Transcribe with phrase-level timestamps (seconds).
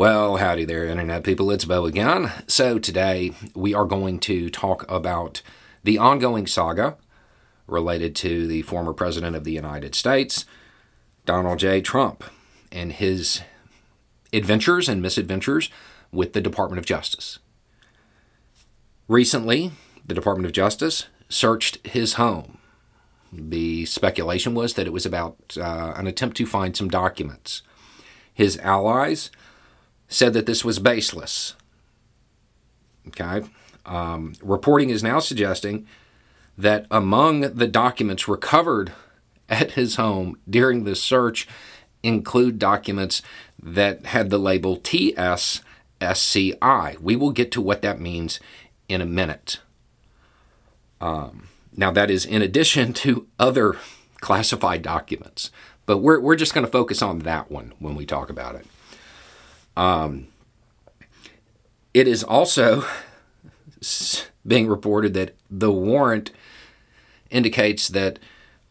[0.00, 1.50] Well, howdy there, Internet people.
[1.50, 2.32] It's Bo again.
[2.46, 5.42] So, today we are going to talk about
[5.84, 6.96] the ongoing saga
[7.66, 10.46] related to the former President of the United States,
[11.26, 11.82] Donald J.
[11.82, 12.24] Trump,
[12.72, 13.42] and his
[14.32, 15.68] adventures and misadventures
[16.10, 17.38] with the Department of Justice.
[19.06, 19.72] Recently,
[20.06, 22.56] the Department of Justice searched his home.
[23.30, 27.60] The speculation was that it was about uh, an attempt to find some documents.
[28.32, 29.30] His allies
[30.10, 31.54] said that this was baseless.
[33.08, 33.48] Okay?
[33.86, 35.86] Um, reporting is now suggesting
[36.58, 38.92] that among the documents recovered
[39.48, 41.48] at his home during the search
[42.02, 43.22] include documents
[43.62, 45.62] that had the label TSSCI.
[47.00, 48.40] We will get to what that means
[48.88, 49.60] in a minute.
[51.00, 53.76] Um, now, that is in addition to other
[54.20, 55.50] classified documents,
[55.86, 58.66] but we're, we're just going to focus on that one when we talk about it.
[59.80, 60.28] Um,
[61.94, 62.84] it is also
[64.46, 66.32] being reported that the warrant
[67.30, 68.18] indicates that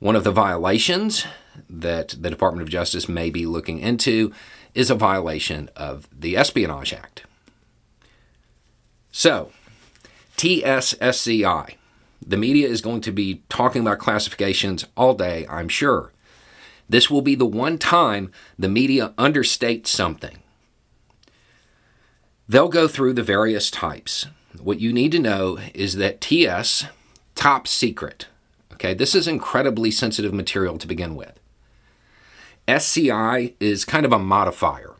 [0.00, 1.24] one of the violations
[1.70, 4.32] that the Department of Justice may be looking into
[4.74, 7.22] is a violation of the Espionage Act.
[9.12, 9.52] So,
[10.36, 11.76] TSSCI.
[12.26, 16.10] The media is going to be talking about classifications all day, I'm sure.
[16.88, 20.38] This will be the one time the media understates something.
[22.48, 24.26] They'll go through the various types.
[24.60, 26.86] What you need to know is that TS,
[27.34, 28.28] top secret.
[28.72, 31.40] Okay, this is incredibly sensitive material to begin with.
[32.68, 34.92] SCI is kind of a modifier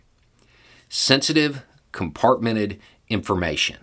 [0.88, 3.78] sensitive, compartmented information.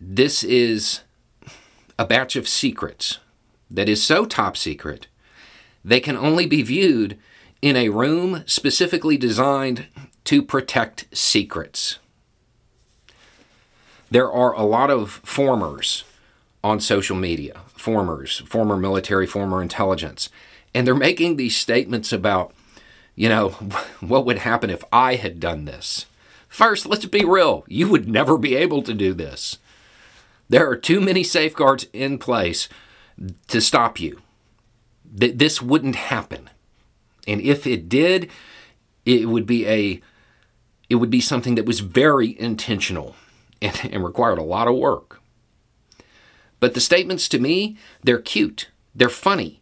[0.00, 1.00] This is
[1.98, 3.18] a batch of secrets
[3.70, 5.08] that is so top secret
[5.84, 7.18] they can only be viewed
[7.60, 9.86] in a room specifically designed
[10.24, 11.98] to protect secrets.
[14.10, 16.04] There are a lot of formers
[16.62, 20.30] on social media, formers, former military, former intelligence,
[20.74, 22.52] and they're making these statements about,
[23.14, 23.50] you know,
[24.00, 26.06] what would happen if I had done this.
[26.48, 27.64] First, let's be real.
[27.68, 29.58] You would never be able to do this.
[30.48, 32.68] There are too many safeguards in place
[33.48, 34.22] to stop you.
[35.04, 36.48] This wouldn't happen.
[37.28, 38.30] And if it did,
[39.04, 40.00] it would be a
[40.88, 43.14] it would be something that was very intentional
[43.60, 45.20] and, and required a lot of work.
[46.60, 48.70] But the statements to me, they're cute.
[48.94, 49.60] They're funny.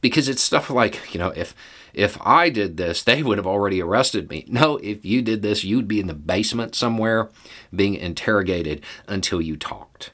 [0.00, 1.54] Because it's stuff like, you know, if
[1.94, 4.44] if I did this, they would have already arrested me.
[4.46, 7.30] No, if you did this, you'd be in the basement somewhere
[7.74, 10.12] being interrogated until you talked.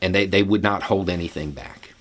[0.00, 1.92] And they, they would not hold anything back.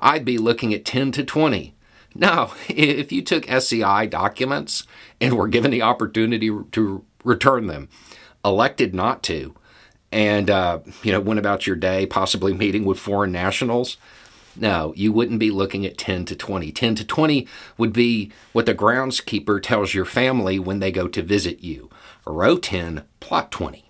[0.00, 1.74] I'd be looking at 10 to 20
[2.18, 4.84] no, if you took SCI documents
[5.20, 7.88] and were given the opportunity to return them,
[8.44, 9.54] elected not to,
[10.12, 13.96] and uh, you know went about your day, possibly meeting with foreign nationals,
[14.58, 16.72] no, you wouldn't be looking at 10 to 20.
[16.72, 17.46] 10 to 20
[17.76, 21.90] would be what the groundskeeper tells your family when they go to visit you.
[22.26, 23.84] Row 10, plot 20.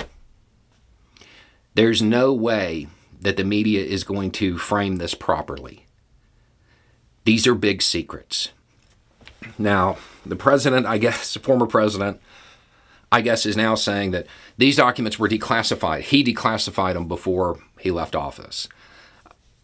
[1.74, 2.88] There's no way
[3.20, 5.85] that the media is going to frame this properly.
[7.26, 8.50] These are big secrets.
[9.58, 12.20] Now, the president, I guess, the former president,
[13.12, 14.26] I guess, is now saying that
[14.56, 16.02] these documents were declassified.
[16.02, 18.68] He declassified them before he left office.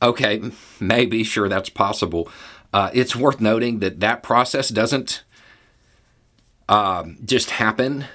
[0.03, 0.43] Okay,
[0.81, 2.28] maybe, sure, that's possible.
[2.73, 5.23] Uh, it's worth noting that that process doesn't
[6.69, 8.06] uh, just happen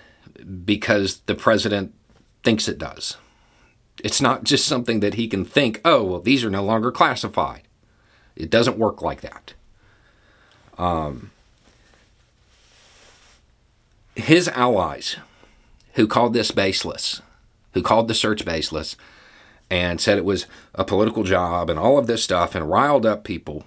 [0.66, 1.94] because the president
[2.44, 3.16] thinks it does.
[4.03, 7.66] It's not just something that he can think, oh, well, these are no longer classified.
[8.37, 9.53] It doesn't work like that.
[10.77, 11.31] Um,
[14.15, 15.17] his allies,
[15.93, 17.21] who called this baseless,
[17.73, 18.95] who called the search baseless,
[19.69, 23.23] and said it was a political job and all of this stuff and riled up
[23.23, 23.65] people,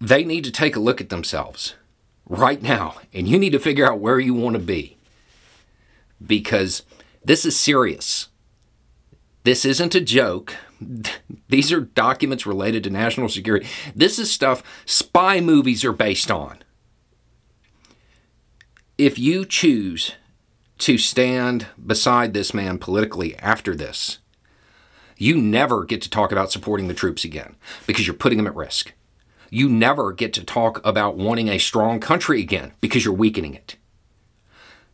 [0.00, 1.74] they need to take a look at themselves
[2.26, 2.96] right now.
[3.12, 4.96] And you need to figure out where you want to be.
[6.24, 6.82] Because
[7.24, 8.28] this is serious.
[9.44, 10.54] This isn't a joke.
[11.48, 13.66] These are documents related to national security.
[13.94, 16.58] This is stuff spy movies are based on.
[18.96, 20.12] If you choose
[20.78, 24.18] to stand beside this man politically after this,
[25.16, 28.54] you never get to talk about supporting the troops again because you're putting them at
[28.54, 28.92] risk.
[29.50, 33.76] You never get to talk about wanting a strong country again because you're weakening it.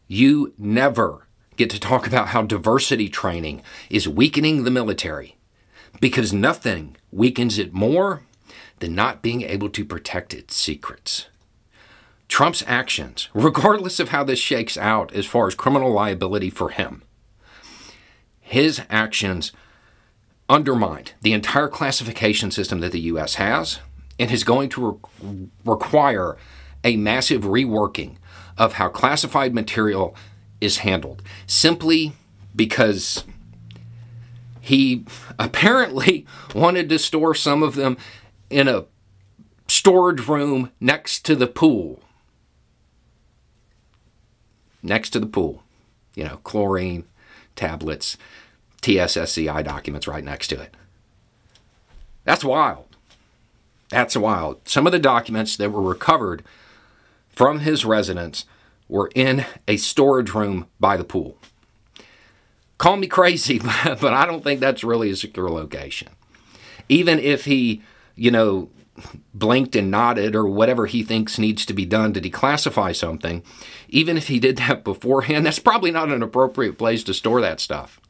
[0.06, 1.26] You never
[1.56, 5.33] get to talk about how diversity training is weakening the military
[6.00, 8.22] because nothing weakens it more
[8.80, 11.26] than not being able to protect its secrets.
[12.28, 17.02] Trump's actions, regardless of how this shakes out as far as criminal liability for him,
[18.40, 19.52] his actions
[20.48, 23.36] undermined the entire classification system that the U.S.
[23.36, 23.80] has
[24.18, 26.36] and is going to re- require
[26.82, 28.16] a massive reworking
[28.58, 30.14] of how classified material
[30.60, 32.12] is handled simply
[32.54, 33.24] because
[34.64, 35.04] he
[35.38, 36.24] apparently
[36.54, 37.98] wanted to store some of them
[38.48, 38.86] in a
[39.68, 42.00] storage room next to the pool.
[44.82, 45.62] Next to the pool.
[46.14, 47.04] You know, chlorine,
[47.56, 48.16] tablets,
[48.80, 50.74] TSSCI documents right next to it.
[52.24, 52.86] That's wild.
[53.90, 54.66] That's wild.
[54.66, 56.42] Some of the documents that were recovered
[57.28, 58.46] from his residence
[58.88, 61.36] were in a storage room by the pool.
[62.84, 66.08] Call me crazy, but I don't think that's really a secure location.
[66.90, 67.82] Even if he,
[68.14, 68.68] you know,
[69.32, 73.42] blinked and nodded or whatever he thinks needs to be done to declassify something,
[73.88, 77.58] even if he did that beforehand, that's probably not an appropriate place to store that
[77.58, 78.02] stuff.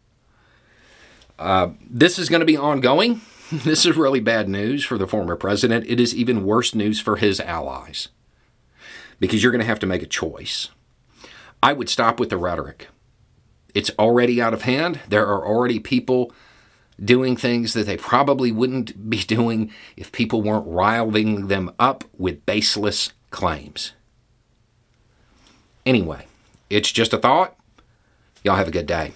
[1.38, 3.20] Uh, this is going to be ongoing.
[3.52, 5.86] This is really bad news for the former president.
[5.86, 8.08] It is even worse news for his allies
[9.20, 10.70] because you're going to have to make a choice.
[11.62, 12.88] I would stop with the rhetoric.
[13.74, 15.00] It's already out of hand.
[15.08, 16.32] There are already people
[17.02, 22.46] doing things that they probably wouldn't be doing if people weren't riling them up with
[22.46, 23.92] baseless claims.
[25.84, 26.26] Anyway,
[26.70, 27.56] it's just a thought.
[28.42, 29.12] Y'all have a good day.